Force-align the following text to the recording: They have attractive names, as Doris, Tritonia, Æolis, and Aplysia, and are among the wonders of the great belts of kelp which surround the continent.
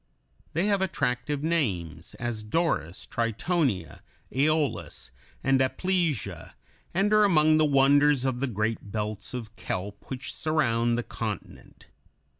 They 0.53 0.65
have 0.65 0.81
attractive 0.81 1.43
names, 1.43 2.15
as 2.15 2.41
Doris, 2.41 3.05
Tritonia, 3.05 4.01
Æolis, 4.33 5.11
and 5.43 5.59
Aplysia, 5.61 6.55
and 6.91 7.13
are 7.13 7.23
among 7.23 7.59
the 7.59 7.65
wonders 7.65 8.25
of 8.25 8.39
the 8.39 8.47
great 8.47 8.91
belts 8.91 9.35
of 9.35 9.55
kelp 9.55 10.09
which 10.09 10.33
surround 10.33 10.97
the 10.97 11.03
continent. 11.03 11.85